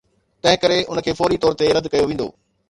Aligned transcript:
تنهنڪري 0.45 0.77
ان 0.93 1.01
کي 1.09 1.15
فوري 1.19 1.37
طور 1.45 1.59
تي 1.61 1.69
رد 1.79 1.91
ڪيو 1.97 2.05
ويندو. 2.09 2.29